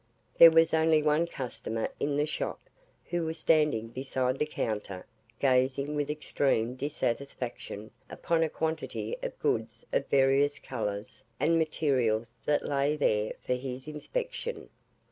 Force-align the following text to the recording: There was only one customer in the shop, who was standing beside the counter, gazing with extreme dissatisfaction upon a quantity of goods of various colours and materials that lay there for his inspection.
There 0.39 0.49
was 0.49 0.73
only 0.73 1.03
one 1.03 1.27
customer 1.27 1.87
in 1.99 2.17
the 2.17 2.25
shop, 2.25 2.59
who 3.11 3.23
was 3.23 3.37
standing 3.37 3.89
beside 3.89 4.39
the 4.39 4.47
counter, 4.47 5.05
gazing 5.39 5.93
with 5.93 6.09
extreme 6.09 6.73
dissatisfaction 6.73 7.91
upon 8.09 8.41
a 8.41 8.49
quantity 8.49 9.15
of 9.21 9.37
goods 9.37 9.85
of 9.93 10.07
various 10.07 10.57
colours 10.57 11.23
and 11.39 11.59
materials 11.59 12.33
that 12.45 12.65
lay 12.67 12.95
there 12.95 13.33
for 13.45 13.53
his 13.53 13.87
inspection. 13.87 14.71